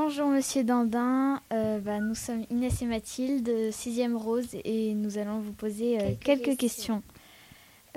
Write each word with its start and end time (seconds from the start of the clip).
Bonjour 0.00 0.28
Monsieur 0.28 0.62
Dandin, 0.62 1.42
euh, 1.52 1.80
bah, 1.80 1.98
nous 1.98 2.14
sommes 2.14 2.44
Inès 2.50 2.82
et 2.82 2.86
Mathilde, 2.86 3.48
6e 3.48 4.14
Rose, 4.14 4.54
et 4.62 4.94
nous 4.94 5.18
allons 5.18 5.40
vous 5.40 5.52
poser 5.52 6.00
euh, 6.00 6.14
quelques, 6.20 6.56
questions. 6.56 7.02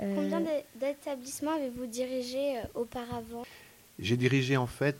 Euh, 0.00 0.12
Combien 0.16 0.42
d'établissements 0.74 1.52
avez-vous 1.52 1.86
dirigé 1.86 2.60
auparavant? 2.74 3.44
J'ai 4.00 4.16
dirigé 4.16 4.56
en 4.56 4.66
fait, 4.66 4.98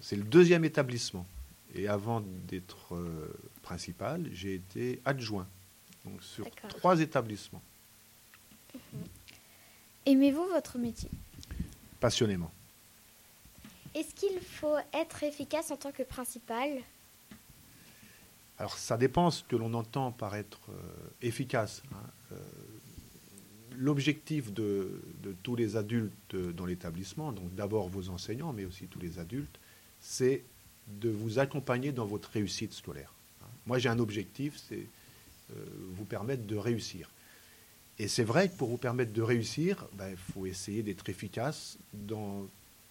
c'est 0.00 0.16
le 0.16 0.24
deuxième 0.24 0.64
établissement. 0.64 1.26
Et 1.74 1.86
avant 1.86 2.22
d'être 2.48 2.98
principal, 3.60 4.26
j'ai 4.32 4.54
été 4.54 5.02
adjoint, 5.04 5.46
donc 6.06 6.22
sur 6.22 6.46
trois 6.70 6.98
établissements. 6.98 7.62
Mhm. 8.74 8.80
Aimez-vous 10.06 10.46
votre 10.46 10.78
métier? 10.78 11.10
Passionnément. 12.00 12.50
Est-ce 14.00 14.14
qu'il 14.14 14.40
faut 14.40 14.78
être 14.94 15.24
efficace 15.24 15.70
en 15.70 15.76
tant 15.76 15.92
que 15.92 16.02
principal? 16.02 16.70
Alors 18.56 18.78
ça 18.78 18.96
dépend 18.96 19.30
ce 19.30 19.44
que 19.44 19.56
l'on 19.56 19.74
entend 19.74 20.10
par 20.10 20.36
être 20.36 20.58
euh, 20.70 20.72
efficace. 21.20 21.82
Hein. 21.92 21.96
Euh, 22.32 22.36
l'objectif 23.76 24.54
de, 24.54 25.02
tous 25.42 25.54
les 25.54 25.76
adultes 25.76 26.34
dans 26.34 26.64
l'établissement, 26.64 27.30
donc 27.30 27.54
d'abord 27.54 27.90
vos 27.90 28.08
enseignants, 28.08 28.54
mais 28.54 28.64
aussi 28.64 28.86
tous 28.86 29.00
les 29.00 29.18
adultes, 29.18 29.58
c'est 30.00 30.44
de 30.86 31.10
vous 31.10 31.38
accompagner 31.38 31.92
dans 31.92 32.06
votre 32.06 32.30
réussite 32.30 32.72
scolaire. 32.72 33.12
Hein. 33.42 33.48
Moi 33.66 33.78
j'ai 33.78 33.90
un 33.90 33.98
objectif, 33.98 34.58
c'est 34.66 34.86
euh, 35.50 35.64
vous 35.92 36.06
permettre 36.06 36.46
de 36.46 36.56
réussir. 36.56 37.10
Et 37.98 38.08
c'est 38.08 38.24
vrai 38.24 38.48
que 38.48 38.56
pour 38.56 38.70
vous 38.70 38.78
permettre 38.78 39.12
de 39.12 39.20
réussir, 39.20 39.84
ben, 39.92 40.08
il 40.08 40.32
faut 40.32 40.46
essayer 40.46 40.82
d'être 40.82 41.06
efficace 41.10 41.76
dans 41.92 42.48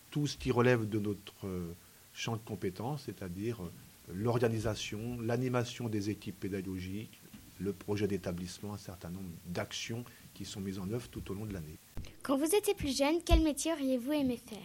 tout 0.10 0.28
ce 0.28 0.38
qui 0.38 0.52
relève 0.52 0.88
de 0.88 1.00
notre 1.00 1.48
euh, 1.48 1.74
champ 2.14 2.36
de 2.36 2.42
compétences, 2.42 3.04
c'est-à-dire 3.06 3.64
euh, 3.64 3.72
l'organisation, 4.14 5.20
l'animation 5.22 5.90
des 5.90 6.10
équipes 6.10 6.40
pédagogiques, 6.40 7.22
le 7.60 7.74
projet 7.74 8.08
d'établissement, 8.08 8.74
un 8.74 8.78
certain 8.78 9.10
nombre 9.10 9.30
d'actions 9.46 10.04
qui 10.34 10.46
sont 10.46 10.62
mises 10.62 10.80
en 10.80 10.90
œuvre 10.92 11.08
tout 11.10 11.30
au 11.32 11.34
long 11.34 11.46
de 11.46 11.54
l'année. 11.54 11.78
Quand 12.24 12.38
vous 12.38 12.56
étiez 12.56 12.74
plus 12.74 12.98
jeune, 12.98 13.20
quel 13.26 13.42
métier 13.42 13.74
auriez-vous 13.74 14.14
aimé 14.14 14.38
faire? 14.38 14.58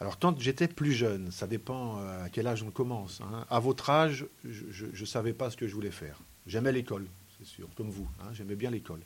Alors, 0.00 0.18
quand 0.18 0.38
j'étais 0.38 0.68
plus 0.68 0.92
jeune, 0.92 1.32
ça 1.32 1.48
dépend 1.48 1.98
euh, 1.98 2.24
à 2.24 2.30
quel 2.30 2.46
âge 2.46 2.62
on 2.62 2.70
commence. 2.70 3.20
Hein. 3.20 3.44
À 3.50 3.58
votre 3.58 3.90
âge, 3.90 4.26
je 4.44 4.86
ne 4.86 5.06
savais 5.06 5.32
pas 5.32 5.50
ce 5.50 5.56
que 5.56 5.66
je 5.66 5.74
voulais 5.74 5.90
faire. 5.90 6.20
J'aimais 6.46 6.70
l'école, 6.70 7.06
c'est 7.36 7.46
sûr, 7.46 7.68
comme 7.74 7.90
vous. 7.90 8.08
Hein. 8.20 8.28
J'aimais 8.32 8.54
bien 8.54 8.70
l'école. 8.70 9.00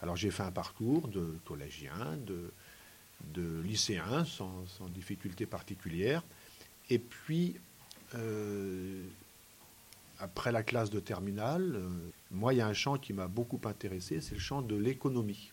Alors, 0.00 0.16
j'ai 0.16 0.30
fait 0.30 0.42
un 0.42 0.52
parcours 0.52 1.08
de 1.08 1.38
collégien, 1.46 2.18
de, 2.26 2.52
de 3.34 3.60
lycéens 3.60 4.24
sans, 4.24 4.64
difficulté 4.94 5.46
particulière. 5.46 6.22
Et 6.90 6.98
puis, 6.98 7.56
euh, 8.14 9.02
après 10.18 10.52
la 10.52 10.62
classe 10.62 10.90
de 10.90 11.00
terminale, 11.00 11.74
euh, 11.76 11.88
moi, 12.30 12.54
il 12.54 12.58
y 12.58 12.60
a 12.60 12.66
un 12.66 12.72
champ 12.72 12.96
qui 12.98 13.12
m'a 13.12 13.28
beaucoup 13.28 13.60
intéressé, 13.64 14.20
c'est 14.20 14.34
le 14.34 14.40
champ 14.40 14.62
de 14.62 14.76
l'économie. 14.76 15.52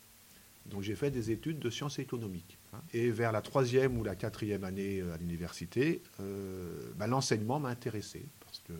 Donc 0.66 0.81
j'ai 0.81 0.95
fait 0.95 1.11
des 1.11 1.31
études 1.31 1.59
de 1.59 1.70
sciences 1.70 2.00
économiques. 2.00 2.58
Et 2.94 3.11
vers 3.11 3.31
la 3.31 3.42
troisième 3.42 3.98
ou 4.00 4.03
la 4.03 4.16
quatrième 4.16 4.64
année 4.64 5.02
euh, 5.02 5.14
à 5.14 5.17
l'université, 5.17 6.02
ben, 6.20 7.08
l'enseignement 7.08 7.59
m'a 7.59 7.70
intéressé, 7.70 8.25
parce 8.39 8.59
que 8.59 8.73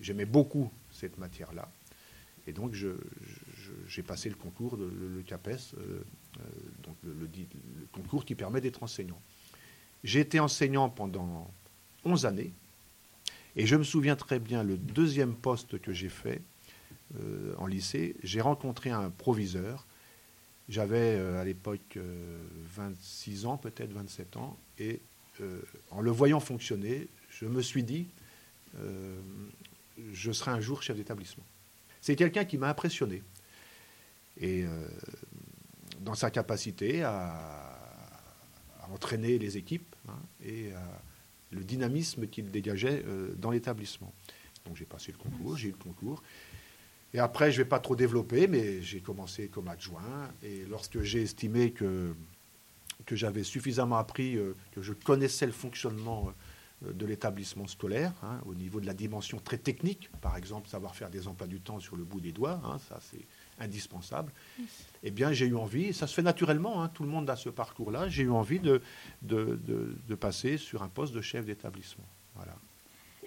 j'aimais 0.00 0.24
beaucoup 0.24 0.72
cette 0.90 1.18
matière-là. 1.18 1.70
Et 2.46 2.52
donc 2.52 2.74
j'ai 3.86 4.02
passé 4.02 4.28
le 4.28 4.34
concours, 4.34 4.76
de, 4.76 4.84
le, 4.84 5.22
CAPES, 5.22 5.74
euh, 5.78 6.02
donc 6.82 6.96
le, 7.04 7.28
concours 7.92 8.24
qui 8.24 8.34
permet 8.34 8.60
d'être 8.60 8.82
enseignant. 8.82 9.20
J'ai 10.04 10.20
été 10.20 10.40
enseignant 10.40 10.88
pendant 10.88 11.50
11 12.04 12.26
années, 12.26 12.52
et 13.56 13.66
je 13.66 13.76
me 13.76 13.84
souviens 13.84 14.16
très 14.16 14.38
bien, 14.38 14.62
le 14.62 14.76
deuxième 14.76 15.34
poste 15.34 15.80
que 15.80 15.92
j'ai 15.92 16.08
fait 16.08 16.40
euh, 17.20 17.54
en 17.58 17.66
lycée, 17.66 18.16
j'ai 18.22 18.40
rencontré 18.40 18.90
un 18.90 19.10
proviseur. 19.10 19.86
J'avais 20.68 21.16
euh, 21.16 21.40
à 21.40 21.44
l'époque 21.44 21.98
26 22.74 23.46
ans, 23.46 23.56
peut-être 23.58 23.92
27 23.92 24.36
ans, 24.36 24.58
et 24.78 25.00
en 25.90 26.00
le 26.00 26.10
voyant 26.10 26.40
fonctionner, 26.40 27.08
je 27.30 27.46
me 27.46 27.62
suis 27.62 27.82
dit, 27.82 28.06
je 30.12 30.30
serai 30.30 30.50
un 30.50 30.60
jour 30.60 30.82
chef 30.82 30.96
d'établissement. 30.96 31.44
C'est 32.02 32.16
quelqu'un 32.16 32.44
qui 32.44 32.58
m'a 32.58 32.68
impressionné. 32.68 33.22
Et 34.38 34.64
dans 36.00 36.14
sa 36.14 36.30
capacité 36.30 37.02
à, 37.02 37.78
entraîner 38.90 39.38
les 39.38 39.56
équipes 39.56 39.94
hein, 40.08 40.18
et 40.44 40.72
le 41.52 41.64
dynamisme 41.64 42.26
qu'il 42.26 42.50
dégageait 42.50 43.04
euh, 43.06 43.34
dans 43.36 43.50
l'établissement. 43.50 44.12
Donc 44.64 44.76
j'ai 44.76 44.84
passé 44.84 45.12
le 45.12 45.18
concours, 45.18 45.56
j'ai 45.56 45.68
eu 45.68 45.72
le 45.72 45.76
concours. 45.76 46.22
Et 47.14 47.18
après, 47.18 47.52
je 47.52 47.58
ne 47.58 47.64
vais 47.64 47.68
pas 47.68 47.78
trop 47.78 47.94
développer, 47.94 48.46
mais 48.46 48.80
j'ai 48.80 49.00
commencé 49.00 49.48
comme 49.48 49.68
adjoint. 49.68 50.30
Et 50.42 50.64
lorsque 50.68 51.02
j'ai 51.02 51.22
estimé 51.22 51.72
que, 51.72 52.14
que 53.04 53.16
j'avais 53.16 53.42
suffisamment 53.42 53.96
appris, 53.96 54.36
euh, 54.36 54.54
que 54.72 54.80
je 54.80 54.94
connaissais 54.94 55.46
le 55.46 55.52
fonctionnement 55.52 56.32
euh, 56.86 56.92
de 56.92 57.04
l'établissement 57.04 57.66
scolaire, 57.66 58.14
hein, 58.22 58.40
au 58.46 58.54
niveau 58.54 58.80
de 58.80 58.86
la 58.86 58.94
dimension 58.94 59.38
très 59.38 59.58
technique, 59.58 60.10
par 60.22 60.36
exemple, 60.36 60.68
savoir 60.68 60.96
faire 60.96 61.10
des 61.10 61.28
emplois 61.28 61.46
du 61.46 61.60
temps 61.60 61.80
sur 61.80 61.96
le 61.96 62.04
bout 62.04 62.20
des 62.20 62.32
doigts, 62.32 62.60
hein, 62.64 62.78
ça 62.88 62.98
c'est 63.02 63.26
indispensable, 63.58 64.32
eh 65.02 65.10
bien, 65.10 65.32
j'ai 65.32 65.46
eu 65.46 65.56
envie, 65.56 65.92
ça 65.92 66.06
se 66.06 66.14
fait 66.14 66.22
naturellement, 66.22 66.82
hein, 66.82 66.88
tout 66.88 67.02
le 67.02 67.08
monde 67.08 67.28
a 67.30 67.36
ce 67.36 67.48
parcours-là, 67.48 68.08
j'ai 68.08 68.24
eu 68.24 68.30
envie 68.30 68.60
de, 68.60 68.82
de, 69.22 69.58
de, 69.64 70.14
passer 70.14 70.56
sur 70.58 70.82
un 70.82 70.88
poste 70.88 71.12
de 71.14 71.20
chef 71.20 71.44
d'établissement. 71.44 72.06
Voilà. 72.34 72.54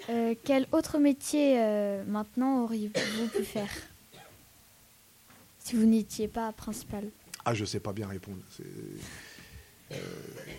Euh, 0.09 0.35
quel 0.43 0.67
autre 0.71 0.97
métier 0.97 1.59
euh, 1.59 2.03
maintenant 2.05 2.63
auriez-vous 2.63 3.27
pu 3.27 3.43
faire 3.43 3.69
si 5.59 5.75
vous 5.75 5.85
n'étiez 5.85 6.27
pas 6.27 6.51
principal? 6.51 7.05
Ah, 7.43 7.53
je 7.53 7.61
ne 7.61 7.65
sais 7.65 7.79
pas 7.79 7.93
bien 7.93 8.07
répondre. 8.07 8.41
Euh, 9.91 9.95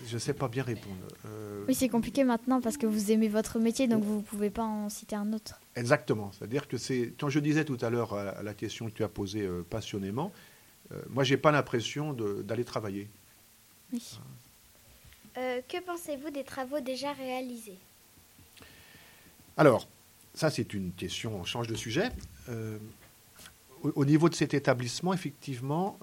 je 0.07 0.15
ne 0.15 0.19
sais 0.19 0.35
pas 0.35 0.49
bien 0.49 0.63
répondre. 0.63 0.95
Euh, 1.27 1.65
oui, 1.67 1.75
c'est 1.75 1.89
compliqué 1.89 2.23
maintenant 2.23 2.61
parce 2.61 2.77
que 2.77 2.87
vous 2.87 3.11
aimez 3.11 3.29
votre 3.29 3.59
métier, 3.59 3.89
donc 3.89 4.05
vous 4.05 4.19
ne 4.19 4.23
pouvez 4.23 4.51
pas 4.51 4.63
en 4.63 4.89
citer 4.89 5.17
un 5.17 5.33
autre. 5.33 5.61
Exactement. 5.75 6.31
C'est-à-dire 6.33 6.69
que 6.69 6.79
c'est. 6.79 7.13
Quand 7.19 7.29
je 7.29 7.41
disais 7.41 7.65
tout 7.65 7.79
à 7.81 7.91
l'heure 7.91 8.15
à 8.15 8.43
la 8.43 8.55
question 8.55 8.87
que 8.87 8.93
tu 8.93 9.03
as 9.03 9.09
posée 9.09 9.43
euh, 9.43 9.65
passionnément, 9.69 10.33
moi, 11.11 11.25
je 11.25 11.35
n'ai 11.35 11.37
pas 11.37 11.51
l'impression 11.51 12.13
d'aller 12.13 12.65
travailler. 12.65 13.09
Oui. 13.93 14.21
que 15.35 15.85
pensez-vous 15.85 16.31
des 16.31 16.45
travaux 16.45 16.79
déjà 16.79 17.13
réalisés? 17.13 17.79
Alors, 19.57 19.89
ça, 20.33 20.49
c'est 20.49 20.75
une 20.75 20.93
question. 20.93 21.35
On 21.41 21.45
change 21.45 21.67
de 21.67 21.75
sujet. 21.75 22.11
Au 23.95 24.05
niveau 24.05 24.29
de 24.29 24.35
cet 24.35 24.55
établissement, 24.55 25.13
effectivement, 25.13 25.99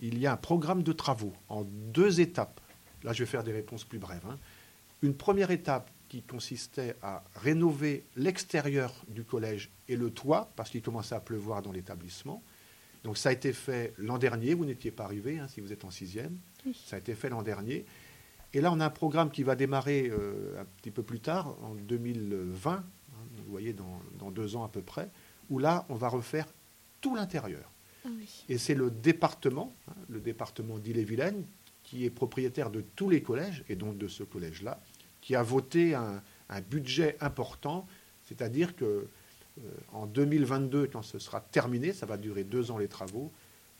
il 0.00 0.18
y 0.18 0.26
a 0.26 0.32
un 0.32 0.36
programme 0.36 0.82
de 0.82 0.92
travaux 0.92 1.32
en 1.48 1.64
deux 1.64 2.20
étapes. 2.20 2.60
Là, 3.02 3.12
je 3.12 3.20
vais 3.20 3.26
faire 3.26 3.44
des 3.44 3.52
réponses 3.52 3.84
plus 3.84 3.98
brèves. 3.98 4.24
Hein. 4.28 4.38
Une 5.02 5.14
première 5.14 5.50
étape 5.50 5.90
qui 6.08 6.22
consistait 6.22 6.96
à 7.02 7.22
rénover 7.36 8.04
l'extérieur 8.16 8.92
du 9.08 9.24
collège 9.24 9.70
et 9.88 9.96
le 9.96 10.10
toit, 10.10 10.50
parce 10.56 10.70
qu'il 10.70 10.82
commençait 10.82 11.14
à 11.14 11.20
pleuvoir 11.20 11.62
dans 11.62 11.72
l'établissement. 11.72 12.42
Donc 13.04 13.18
ça 13.18 13.28
a 13.28 13.32
été 13.32 13.52
fait 13.52 13.94
l'an 13.98 14.18
dernier, 14.18 14.54
vous 14.54 14.64
n'étiez 14.64 14.90
pas 14.90 15.04
arrivé, 15.04 15.38
hein, 15.38 15.46
si 15.48 15.60
vous 15.60 15.72
êtes 15.72 15.84
en 15.84 15.90
sixième. 15.90 16.36
Ça 16.86 16.96
a 16.96 16.98
été 16.98 17.14
fait 17.14 17.28
l'an 17.28 17.42
dernier. 17.42 17.84
Et 18.54 18.60
là, 18.60 18.72
on 18.72 18.80
a 18.80 18.86
un 18.86 18.90
programme 18.90 19.30
qui 19.30 19.42
va 19.42 19.54
démarrer 19.54 20.08
euh, 20.10 20.60
un 20.60 20.64
petit 20.80 20.90
peu 20.90 21.02
plus 21.02 21.20
tard, 21.20 21.54
en 21.62 21.74
2020, 21.74 22.72
hein, 22.72 22.84
vous 23.44 23.50
voyez, 23.50 23.74
dans, 23.74 24.30
deux 24.30 24.56
ans 24.56 24.64
à 24.64 24.68
peu 24.68 24.80
près, 24.80 25.10
où 25.50 25.58
là, 25.58 25.86
on 25.88 25.94
va 25.94 26.08
refaire 26.08 26.46
tout 27.00 27.14
l'intérieur. 27.14 27.70
Ah 28.04 28.08
et 28.48 28.58
c'est 28.58 28.74
le 28.74 28.90
département, 28.90 29.74
le 30.08 30.20
département 30.20 30.78
d'Ille-et-Vilaine, 30.78 31.44
qui 31.82 32.04
est 32.04 32.10
propriétaire 32.10 32.70
de 32.70 32.82
tous 32.96 33.08
les 33.08 33.22
collèges, 33.22 33.64
et 33.68 33.76
donc 33.76 33.96
de 33.96 34.08
ce 34.08 34.22
collège-là, 34.22 34.80
qui 35.20 35.34
a 35.34 35.42
voté 35.42 35.94
un, 35.94 36.22
budget 36.70 37.16
important, 37.20 37.86
c'est-à-dire 38.24 38.74
que 38.74 38.84
euh, 38.84 39.70
en 39.92 40.06
2022, 40.06 40.86
quand 40.86 41.02
ce 41.02 41.18
sera 41.18 41.40
terminé, 41.40 41.92
ça 41.92 42.06
va 42.06 42.16
durer 42.16 42.44
deux 42.44 42.70
ans 42.70 42.78
les 42.78 42.88
travaux, 42.88 43.30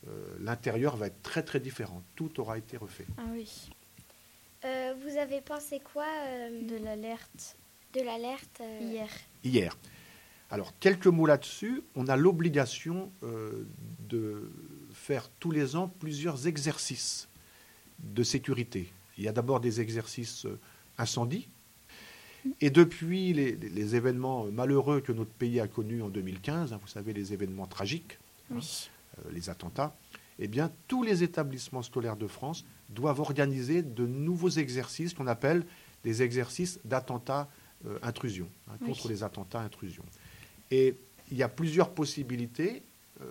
euh, 0.07 0.35
l'intérieur 0.39 0.95
va 0.95 1.07
être 1.07 1.21
très 1.23 1.43
très 1.43 1.59
différent. 1.59 2.03
Tout 2.15 2.39
aura 2.39 2.57
été 2.57 2.77
refait. 2.77 3.07
Ah 3.17 3.23
oui. 3.31 3.69
Euh, 4.65 4.93
vous 5.01 5.17
avez 5.17 5.41
pensé 5.41 5.79
quoi 5.79 6.05
de 6.51 6.83
l'alerte 6.83 7.57
De 7.93 8.01
l'alerte 8.01 8.61
hier. 8.81 9.09
Hier. 9.43 9.77
Alors 10.49 10.73
quelques 10.79 11.07
mots 11.07 11.25
là-dessus. 11.25 11.83
On 11.95 12.07
a 12.07 12.15
l'obligation 12.15 13.11
de 13.21 14.51
faire 14.93 15.29
tous 15.39 15.51
les 15.51 15.75
ans 15.75 15.87
plusieurs 15.87 16.47
exercices 16.47 17.29
de 18.03 18.23
sécurité. 18.23 18.91
Il 19.17 19.23
y 19.23 19.27
a 19.27 19.31
d'abord 19.31 19.59
des 19.59 19.81
exercices 19.81 20.45
euh, 20.45 20.59
incendies. 20.97 21.49
Et 22.61 22.69
depuis 22.69 23.33
les, 23.33 23.95
événements 23.95 24.45
malheureux 24.45 25.01
que 25.01 25.11
notre 25.11 25.31
pays 25.31 25.59
a 25.59 25.67
connus 25.67 26.01
en 26.01 26.07
2015, 26.07 26.71
hein, 26.71 26.79
vous 26.81 26.87
savez, 26.87 27.11
les 27.11 27.33
événements 27.33 27.67
tragiques, 27.67 28.17
hein, 28.53 28.59
euh, 28.59 29.31
les 29.33 29.49
attentats, 29.49 29.93
eh 30.39 30.47
bien, 30.47 30.71
tous 30.87 31.03
les 31.03 31.21
établissements 31.21 31.81
scolaires 31.81 32.15
de 32.15 32.27
France 32.27 32.63
doivent 32.89 33.19
organiser 33.19 33.83
de 33.83 34.07
nouveaux 34.07 34.49
exercices 34.49 35.13
qu'on 35.13 35.27
appelle 35.27 35.65
des 36.05 36.23
exercices 36.23 36.79
d'attentats 36.85 37.49
euh, 37.85 37.99
intrusion, 38.01 38.47
hein, 38.69 38.77
Oui. 38.81 38.87
contre 38.87 39.09
les 39.09 39.23
attentats 39.23 39.59
intrusion. 39.59 40.03
Et 40.71 40.95
il 41.31 41.37
y 41.37 41.43
a 41.43 41.49
plusieurs 41.49 41.91
possibilités 41.91 42.83
euh, 43.21 43.25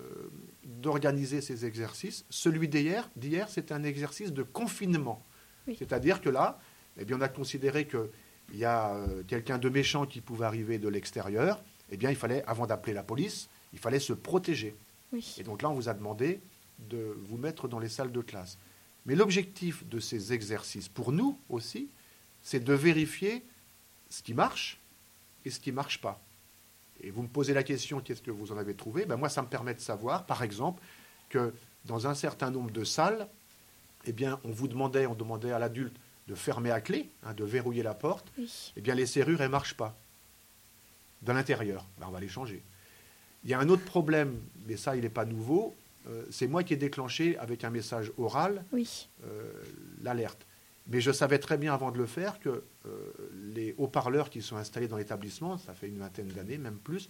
d'organiser 0.65 1.41
ces 1.41 1.65
exercices. 1.65 2.25
Celui 2.31 2.69
d'hier, 2.69 3.09
d'hier, 3.17 3.49
c'était 3.49 3.75
un 3.75 3.85
exercice 3.85 4.33
de 4.33 4.43
confinement. 4.43 5.25
Oui. 5.67 5.77
C'est-à-dire 5.79 6.21
que 6.21 6.29
là, 6.29 6.61
eh 6.99 7.05
bien, 7.05 7.17
on 7.17 7.21
a 7.21 7.29
considéré 7.29 7.87
qu'il 7.87 8.09
y 8.55 8.65
a 8.65 8.95
euh, 8.95 9.23
quelqu'un 9.27 9.59
de 9.59 9.69
méchant 9.69 10.07
qui 10.07 10.21
pouvait 10.21 10.47
arriver 10.47 10.79
de 10.79 10.89
l'extérieur. 10.89 11.63
Eh 11.91 11.97
bien, 11.97 12.11
il 12.11 12.17
fallait, 12.17 12.45
avant 12.47 12.67
d'appeler 12.67 12.93
la 12.93 13.03
police, 13.03 13.49
il 13.73 13.79
fallait 13.79 13.99
se 13.99 14.13
protéger. 14.13 14.77
Oui. 15.13 15.35
Et 15.39 15.43
donc 15.43 15.63
là, 15.63 15.71
on 15.71 15.75
vous 15.75 15.89
a 15.89 15.95
demandé 15.95 16.41
de 16.91 17.17
vous 17.25 17.39
mettre 17.39 17.67
dans 17.67 17.79
les 17.79 17.89
salles 17.89 18.13
de 18.13 18.21
classe. 18.21 18.59
Mais 19.07 19.15
l'objectif 19.15 19.87
de 19.89 20.01
ces 20.01 20.33
exercices, 20.33 20.89
pour 20.89 21.13
nous 21.13 21.39
aussi, 21.49 21.89
c'est 22.43 22.63
de 22.63 22.75
vérifier 22.75 23.43
ce 24.11 24.23
qui 24.23 24.35
marche 24.35 24.79
et 25.45 25.51
ce 25.51 25.61
qui 25.61 25.71
ne 25.71 25.77
marche 25.77 26.01
pas. 26.01 26.21
Et 27.01 27.11
vous 27.11 27.23
me 27.23 27.29
posez 27.29 27.55
la 27.55 27.63
question, 27.63 28.01
qu'est-ce 28.01 28.23
que 28.23 28.31
vous 28.31 28.53
en 28.53 28.59
avez 28.59 28.75
trouvé? 28.75 29.05
Ben 29.05 29.17
Moi, 29.17 29.29
ça 29.29 29.43
me 29.43 29.47
permet 29.49 29.75
de 29.75 29.81
savoir, 29.81 30.27
par 30.27 30.43
exemple, 30.43 30.83
que 31.29 31.53
dans 31.85 32.07
un 32.07 32.15
certain 32.15 32.51
nombre 32.51 32.71
de 32.71 32.85
salles, 32.85 33.29
eh 34.05 34.13
bien, 34.13 34.41
on 34.45 34.51
vous 34.51 34.69
demandait, 34.69 35.07
on 35.07 35.15
demandait 35.15 35.53
à 35.53 35.59
l'adulte 35.59 35.97
de 36.27 36.35
fermer 36.35 36.71
à 36.71 36.81
clé, 36.81 37.09
hein, 37.23 37.35
de 37.35 37.45
verrouiller 37.45 37.83
la 37.83 37.95
porte. 37.95 38.27
Oui. 38.39 38.73
Eh 38.77 38.81
bien, 38.81 38.95
les 38.95 39.07
serrures, 39.07 39.41
elles 39.41 39.47
ne 39.47 39.53
marchent 39.53 39.77
pas. 39.77 39.97
De 41.23 41.33
l'intérieur. 41.33 41.85
Ben, 41.99 42.07
on 42.09 42.13
va 42.13 42.21
les 42.21 42.29
changer. 42.29 42.63
Il 43.45 43.51
y 43.51 43.55
a 43.55 43.59
un 43.61 43.69
autre 43.69 43.85
problème, 43.85 44.41
mais 44.67 44.77
ça, 44.77 44.95
il 44.97 45.03
n'est 45.03 45.09
pas 45.09 45.25
nouveau. 45.25 45.75
Euh, 46.09 46.25
c'est 46.31 46.47
moi 46.47 46.63
qui 46.65 46.75
ai 46.75 46.77
déclenché, 46.77 47.37
avec 47.39 47.65
un 47.65 47.71
message 47.71 48.13
oral, 48.19 48.65
Oui. 48.73 49.09
euh, 49.25 49.53
l'alerte. 50.03 50.47
Mais 50.87 51.01
je 51.01 51.11
savais 51.13 51.39
très 51.39 51.59
bien 51.59 51.75
avant 51.75 51.91
de 51.91 51.99
le 51.99 52.07
faire 52.07 52.41
que 52.41 52.63
euh, 52.87 52.91
les 53.59 53.75
haut-parleurs 53.79 54.31
qui 54.31 54.41
sont 54.43 54.57
installés 54.57 54.89
dans 54.89 54.97
l'établissement, 54.97 55.59
ça 55.59 55.75
fait 55.75 55.89
une 55.89 55.99
vingtaine 55.99 56.29
d'années, 56.29 56.59
même 56.59 56.79
plus, 56.79 57.09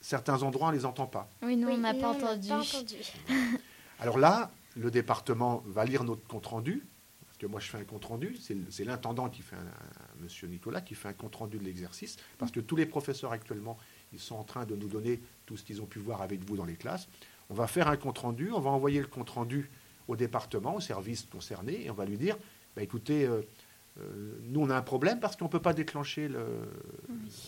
certains 0.00 0.42
endroits, 0.42 0.68
on 0.68 0.72
ne 0.72 0.76
les 0.76 0.84
entend 0.84 1.06
pas. 1.06 1.28
Oui, 1.42 1.56
nous, 1.56 1.68
Oui, 1.68 1.74
on 1.76 1.78
n'a 1.78 1.94
pas 1.94 2.14
pas 2.14 2.28
entendu. 2.34 2.48
Alors 4.00 4.18
là, 4.18 4.50
le 4.76 4.90
département 4.90 5.62
va 5.66 5.84
lire 5.84 6.04
notre 6.04 6.26
compte-rendu, 6.26 6.84
parce 7.26 7.38
que 7.38 7.46
moi 7.46 7.60
je 7.60 7.68
fais 7.68 7.78
un 7.78 7.84
compte-rendu, 7.84 8.36
c'est 8.40 8.56
c'est 8.70 8.84
l'intendant 8.84 9.28
qui 9.28 9.42
fait, 9.42 9.56
un, 9.56 9.60
un- 9.60 10.22
monsieur 10.22 10.48
Nicolas, 10.48 10.80
qui 10.80 10.94
fait 10.94 11.08
un 11.08 11.12
compte-rendu 11.14 11.58
de 11.58 11.64
l'exercice, 11.64 12.16
parce 12.38 12.50
que 12.52 12.60
tous 12.60 12.76
les 12.76 12.86
professeurs 12.86 13.32
actuellement, 13.32 13.78
ils 14.12 14.20
sont 14.20 14.36
en 14.36 14.44
train 14.44 14.64
de 14.66 14.74
nous 14.76 14.88
donner 14.88 15.20
tout 15.46 15.56
ce 15.56 15.62
qu'ils 15.64 15.80
ont 15.80 15.86
pu 15.86 15.98
voir 15.98 16.20
avec 16.22 16.44
vous 16.44 16.56
dans 16.56 16.64
les 16.64 16.76
classes. 16.76 17.08
On 17.48 17.54
va 17.54 17.66
faire 17.66 17.88
un 17.88 17.96
compte-rendu, 17.96 18.50
on 18.52 18.60
va 18.60 18.70
envoyer 18.70 19.00
le 19.00 19.06
compte-rendu 19.06 19.70
au 20.08 20.16
département, 20.16 20.74
au 20.76 20.80
service 20.80 21.22
concerné, 21.30 21.84
et 21.86 21.90
on 21.90 21.94
va 21.94 22.04
lui 22.04 22.18
dire, 22.18 22.36
bah, 22.74 22.82
écoutez, 22.82 23.24
euh, 23.24 23.42
nous 24.44 24.60
on 24.60 24.68
a 24.70 24.76
un 24.76 24.82
problème 24.82 25.20
parce 25.20 25.36
qu'on 25.36 25.46
ne 25.46 25.50
peut 25.50 25.60
pas 25.62 25.72
déclencher 25.72 26.28
le- 26.28 26.68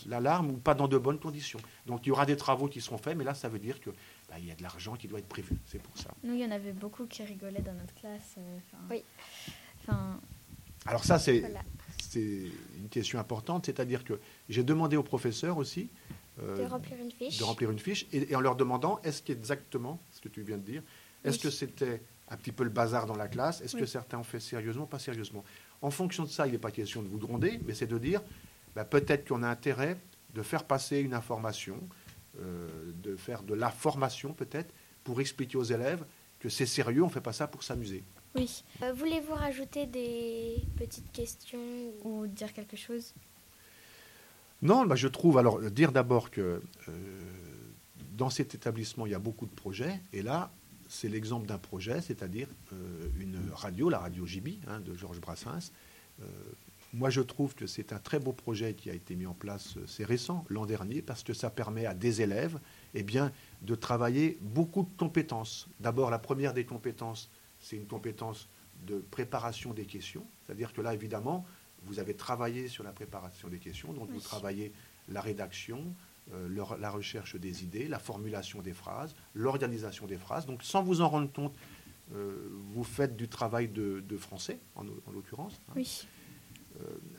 l'alarme 0.07 0.49
ou 0.51 0.53
pas 0.57 0.73
dans 0.73 0.87
de 0.87 0.97
bonnes 0.97 1.19
conditions. 1.19 1.59
Donc 1.85 2.05
il 2.05 2.09
y 2.09 2.11
aura 2.11 2.25
des 2.25 2.37
travaux 2.37 2.67
qui 2.67 2.81
seront 2.81 2.97
faits, 2.97 3.15
mais 3.17 3.23
là 3.23 3.33
ça 3.33 3.49
veut 3.49 3.59
dire 3.59 3.79
que 3.79 3.89
bah, 4.29 4.35
il 4.39 4.45
y 4.47 4.51
a 4.51 4.55
de 4.55 4.63
l'argent 4.63 4.95
qui 4.95 5.07
doit 5.07 5.19
être 5.19 5.27
prévu, 5.29 5.55
c'est 5.65 5.81
pour 5.81 5.97
ça. 5.97 6.09
Nous, 6.23 6.33
il 6.33 6.39
y 6.39 6.45
en 6.45 6.51
avait 6.51 6.71
beaucoup 6.73 7.05
qui 7.05 7.23
rigolaient 7.23 7.61
dans 7.61 7.73
notre 7.73 7.93
classe. 7.95 8.35
euh, 8.37 8.57
enfin- 8.57 8.83
Oui. 8.89 9.03
Enfin, 9.81 10.19
Alors 10.85 11.03
ça, 11.03 11.19
c'est 11.19 11.39
Voilà. 11.41 11.61
une 12.15 12.89
question 12.89 13.19
importante, 13.19 13.65
c'est-à-dire 13.65 14.03
que 14.03 14.19
j'ai 14.47 14.63
demandé 14.63 14.95
aux 14.97 15.03
professeurs 15.03 15.57
aussi 15.57 15.89
euh, 16.41 16.57
De 16.57 16.63
remplir 16.71 16.97
une 17.01 17.11
fiche. 17.11 17.37
de 17.37 17.43
remplir 17.43 17.69
une 17.69 17.79
fiche 17.79 18.07
et, 18.13 18.31
et 18.31 18.35
en 18.35 18.39
leur 18.39 18.55
demandant 18.55 18.99
est-ce 19.03 19.21
qu'exactement 19.21 19.99
ce 20.11 20.21
que 20.21 20.29
tu 20.29 20.41
viens 20.41 20.57
de 20.57 20.63
dire, 20.63 20.81
est-ce 21.23 21.35
Oui. 21.37 21.41
que 21.43 21.49
c'était 21.49 22.01
un 22.29 22.37
petit 22.37 22.51
peu 22.51 22.63
le 22.63 22.69
bazar 22.69 23.05
dans 23.05 23.15
la 23.15 23.27
classe, 23.27 23.61
est-ce 23.61 23.75
Oui. 23.75 23.81
que 23.81 23.87
certains 23.87 24.19
ont 24.19 24.23
fait 24.23 24.39
sérieusement, 24.39 24.85
pas 24.85 24.99
sérieusement? 24.99 25.43
En 25.81 25.91
fonction 25.91 26.23
de 26.23 26.29
ça, 26.29 26.45
il 26.47 26.51
n'est 26.51 26.57
pas 26.59 26.71
question 26.71 27.01
de 27.01 27.07
vous 27.07 27.17
gronder, 27.17 27.59
mais 27.65 27.73
c'est 27.73 27.87
de 27.87 27.97
dire 27.97 28.21
bah, 28.75 28.85
peut-être 28.85 29.27
qu'on 29.27 29.43
a 29.43 29.47
intérêt 29.49 29.97
de 30.35 30.43
faire 30.43 30.63
passer 30.65 30.99
une 30.99 31.13
information, 31.13 31.79
euh, 32.39 32.67
de 33.03 33.15
faire 33.15 33.41
de 33.43 33.53
la 33.55 33.69
formation 33.71 34.33
peut-être, 34.33 34.71
pour 35.03 35.19
expliquer 35.21 35.57
aux 35.57 35.63
élèves 35.63 36.05
que 36.39 36.49
c'est 36.49 36.65
sérieux, 36.67 37.01
on 37.03 37.07
ne 37.07 37.11
fait 37.11 37.19
pas 37.21 37.33
ça 37.33 37.47
pour 37.47 37.63
s'amuser. 37.63 38.03
oui. 38.35 38.63
Euh, 38.83 38.93
Voulez-vous 38.93 39.33
rajouter 39.33 39.87
des 39.87 40.57
petites 40.77 41.11
questions 41.11 41.59
ou- 42.03 42.21
Ou 42.21 42.27
dire 42.27 42.53
quelque 42.53 42.77
chose? 42.77 43.13
Non, 44.61 44.85
bah, 44.85 44.95
je 44.95 45.07
trouve, 45.07 45.37
alors 45.37 45.59
dire 45.71 45.91
d'abord 45.91 46.29
que 46.31 46.61
euh, 46.89 46.91
dans 48.17 48.29
cet 48.29 48.53
établissement, 48.55 49.05
il 49.05 49.13
y 49.13 49.15
a 49.15 49.19
beaucoup 49.19 49.45
de 49.45 49.51
projets, 49.55 49.99
et 50.13 50.21
là, 50.21 50.51
c'est 50.89 51.07
l'exemple 51.07 51.47
d'un 51.47 51.59
projet, 51.59 52.01
c'est-à-dire 52.01 52.47
euh, 52.73 53.07
une 53.19 53.39
radio, 53.53 53.89
la 53.89 53.99
radio 53.99 54.25
JB 54.25 54.49
hein, 54.67 54.79
de 54.79 54.95
Georges 54.95 55.21
Brassens. 55.21 55.71
Euh, 56.21 56.25
moi, 56.91 57.11
je 57.11 57.21
trouve 57.21 57.53
que 57.53 57.67
c'est 57.67 57.93
un 57.93 57.99
très 57.99 58.19
beau 58.19 58.33
projet 58.33 58.73
qui 58.73 58.89
a 58.89 58.93
été 58.93 59.15
mis 59.15 59.27
en 59.27 59.35
place, 59.35 59.77
euh, 59.77 59.85
c'est 59.85 60.03
récent, 60.03 60.43
l'an 60.49 60.65
dernier, 60.65 61.03
parce 61.03 61.23
que 61.23 61.33
ça 61.33 61.51
permet 61.51 61.85
à 61.85 61.93
des 61.93 62.23
élèves 62.23 62.59
eh 62.95 63.03
bien, 63.03 63.31
de 63.61 63.75
travailler 63.75 64.39
beaucoup 64.41 64.81
de 64.81 64.97
compétences. 64.97 65.69
D'abord, 65.79 66.09
la 66.09 66.17
première 66.17 66.55
des 66.55 66.65
compétences, 66.65 67.29
c'est 67.59 67.75
une 67.75 67.85
compétence 67.85 68.49
de 68.87 68.97
préparation 69.11 69.73
des 69.73 69.85
questions, 69.85 70.25
c'est-à-dire 70.45 70.73
que 70.73 70.81
là, 70.81 70.95
évidemment, 70.95 71.45
vous 71.83 71.99
avez 71.99 72.15
travaillé 72.15 72.67
sur 72.67 72.83
la 72.83 72.91
préparation 72.91 73.47
des 73.47 73.59
questions, 73.59 73.93
donc 73.93 74.09
vous 74.09 74.19
travaillez 74.19 74.73
la 75.07 75.21
rédaction, 75.21 75.93
euh, 76.33 76.77
la 76.79 76.89
recherche 76.89 77.35
des 77.35 77.63
idées, 77.63 77.87
la 77.87 77.99
formulation 77.99 78.61
des 78.61 78.73
phrases, 78.73 79.15
l'organisation 79.33 80.05
des 80.07 80.17
phrases. 80.17 80.45
Donc 80.45 80.63
sans 80.63 80.83
vous 80.83 81.01
en 81.01 81.09
rendre 81.09 81.31
compte, 81.31 81.55
euh, 82.15 82.49
vous 82.73 82.83
faites 82.83 83.15
du 83.15 83.27
travail 83.27 83.67
de, 83.67 84.01
de 84.07 84.17
français, 84.17 84.59
en, 84.75 84.85
en 84.85 85.11
l'occurrence. 85.13 85.59
hein. 85.69 85.73
Oui. 85.75 86.07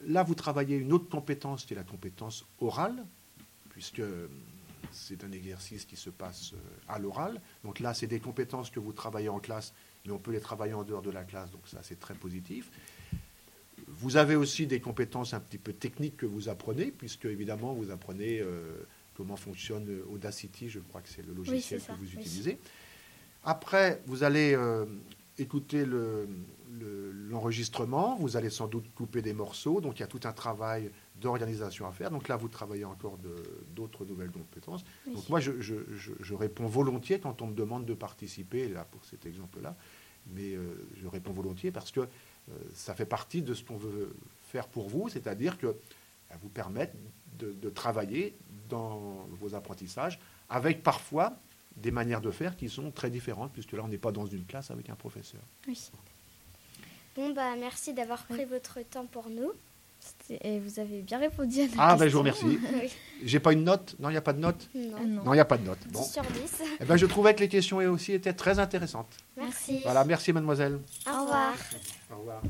Là, 0.06 0.22
vous 0.22 0.34
travaillez 0.34 0.76
une 0.76 0.90
autre 0.92 1.10
compétence 1.10 1.66
qui 1.66 1.74
est 1.74 1.76
la 1.76 1.84
compétence 1.84 2.46
orale, 2.60 3.04
puisque 3.68 4.00
c'est 4.90 5.22
un 5.22 5.32
exercice 5.32 5.84
qui 5.84 5.96
se 5.96 6.08
passe 6.08 6.54
euh, 6.54 6.56
à 6.88 6.98
l'oral. 6.98 7.40
Donc 7.62 7.78
là, 7.78 7.92
c'est 7.92 8.06
des 8.06 8.20
compétences 8.20 8.70
que 8.70 8.80
vous 8.80 8.92
travaillez 8.94 9.28
en 9.28 9.38
classe, 9.38 9.74
mais 10.06 10.12
on 10.12 10.18
peut 10.18 10.32
les 10.32 10.40
travailler 10.40 10.72
en 10.72 10.82
dehors 10.82 11.02
de 11.02 11.10
la 11.10 11.24
classe, 11.24 11.50
donc 11.50 11.60
ça, 11.66 11.80
c'est 11.82 12.00
très 12.00 12.14
positif. 12.14 12.70
Vous 13.86 14.16
avez 14.16 14.34
aussi 14.34 14.66
des 14.66 14.80
compétences 14.80 15.34
un 15.34 15.40
petit 15.40 15.58
peu 15.58 15.74
techniques 15.74 16.16
que 16.16 16.26
vous 16.26 16.48
apprenez, 16.48 16.90
puisque 16.90 17.26
évidemment, 17.26 17.74
vous 17.74 17.90
apprenez 17.90 18.40
euh, 18.40 18.78
comment 19.20 19.36
fonctionne 19.36 19.86
Audacity, 20.10 20.70
je 20.70 20.78
crois 20.80 21.02
que 21.02 21.08
c'est 21.10 21.20
le 21.26 21.34
logiciel 21.34 21.78
que 21.82 21.92
vous 21.92 22.04
oui. 22.06 22.12
utilisez. 22.14 22.58
Après, 23.44 24.00
vous 24.06 24.22
allez 24.22 24.54
euh, 24.54 24.86
écouter 25.36 25.84
le- 25.84 26.26
le- 26.78 27.12
l'enregistrement, 27.28 28.16
vous 28.16 28.38
allez 28.38 28.48
sans 28.48 28.66
doute 28.66 28.86
couper 28.94 29.20
des 29.20 29.34
morceaux, 29.34 29.82
donc 29.82 29.98
il 29.98 30.00
y 30.00 30.02
a 30.04 30.06
tout 30.06 30.20
un 30.24 30.32
travail 30.32 30.90
d'organisation 31.20 31.86
à 31.86 31.92
faire. 31.92 32.10
Donc 32.10 32.28
là, 32.28 32.36
vous 32.36 32.48
travaillez 32.48 32.86
encore 32.86 33.18
d'autres 33.76 34.06
nouvelles 34.06 34.30
compétences. 34.30 34.84
Oui. 35.06 35.12
Donc 35.14 35.28
moi, 35.28 35.38
je, 35.40 35.60
je- 35.60 35.74
je- 35.94 36.12
je 36.18 36.34
réponds 36.34 36.66
volontiers 36.66 37.20
quand 37.20 37.42
on 37.42 37.48
me 37.48 37.54
demande 37.54 37.84
de 37.84 37.92
participer, 37.94 38.68
là, 38.68 38.86
pour 38.90 39.04
cet 39.04 39.26
exemple-là, 39.26 39.76
mais 40.34 40.54
euh, 40.54 40.62
je 40.96 41.06
réponds 41.08 41.32
volontiers 41.34 41.70
parce 41.70 41.90
que 41.90 42.00
euh, 42.00 42.06
ça 42.72 42.94
fait 42.94 43.04
partie 43.04 43.42
de 43.42 43.52
ce 43.52 43.62
qu'on 43.64 43.76
veut 43.76 44.14
faire 44.44 44.66
pour 44.66 44.88
vous, 44.88 45.10
c'est-à-dire 45.10 45.58
que 45.58 45.76
à 46.30 46.36
vous 46.42 46.48
permettre 46.48 46.94
de, 47.38 47.52
de 47.52 47.70
travailler 47.70 48.36
dans 48.68 49.26
vos 49.40 49.54
apprentissages 49.54 50.18
avec 50.48 50.82
parfois 50.82 51.34
des 51.76 51.90
manières 51.90 52.20
de 52.20 52.30
faire 52.30 52.56
qui 52.56 52.68
sont 52.68 52.90
très 52.90 53.10
différentes, 53.10 53.52
puisque 53.52 53.72
là, 53.72 53.82
on 53.84 53.88
n'est 53.88 53.98
pas 53.98 54.12
dans 54.12 54.26
une 54.26 54.44
classe 54.44 54.70
avec 54.70 54.90
un 54.90 54.94
professeur. 54.94 55.40
Oui. 55.66 55.78
Bon, 57.16 57.32
bah, 57.32 57.54
merci 57.58 57.92
d'avoir 57.92 58.24
pris 58.24 58.44
votre 58.44 58.80
temps 58.88 59.06
pour 59.06 59.28
nous. 59.28 59.52
Et 60.30 60.58
vous 60.60 60.78
avez 60.80 61.02
bien 61.02 61.18
répondu 61.18 61.60
à 61.60 61.66
nos 61.66 61.72
Ah, 61.76 61.94
ben 61.96 62.08
je 62.08 62.12
vous 62.14 62.20
remercie. 62.20 62.58
Oui. 62.72 62.90
J'ai 63.22 63.38
pas 63.38 63.52
une 63.52 63.64
note? 63.64 63.96
Non, 63.98 64.08
il 64.08 64.12
n'y 64.12 64.18
a 64.18 64.22
pas 64.22 64.32
de 64.32 64.38
note? 64.40 64.70
Non. 64.74 64.80
Euh, 64.96 65.04
non. 65.04 65.24
Non, 65.24 65.32
il 65.34 65.36
n'y 65.36 65.40
a 65.40 65.44
pas 65.44 65.58
de 65.58 65.66
note. 65.66 65.78
Bon. 65.90 66.00
10 66.00 66.12
sur 66.12 66.22
10. 66.22 66.62
Eh 66.80 66.84
ben, 66.86 66.96
je 66.96 67.04
trouvais 67.06 67.34
que 67.34 67.40
les 67.40 67.48
questions 67.48 67.76
aussi 67.78 68.12
étaient 68.12 68.32
très 68.32 68.58
intéressantes. 68.58 69.12
Merci. 69.36 69.80
Voilà, 69.82 70.04
merci 70.04 70.32
mademoiselle. 70.32 70.78
Au 71.06 71.20
revoir. 71.22 71.54
Au 72.10 72.18
revoir. 72.18 72.42